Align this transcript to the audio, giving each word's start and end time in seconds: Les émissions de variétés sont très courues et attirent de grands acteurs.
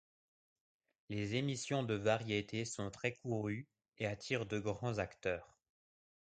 Les 1.09 1.35
émissions 1.35 1.83
de 1.83 1.93
variétés 1.93 2.65
sont 2.65 2.89
très 2.89 3.13
courues 3.13 3.67
et 3.99 4.07
attirent 4.07 4.47
de 4.47 4.57
grands 4.57 4.97
acteurs. 4.97 5.55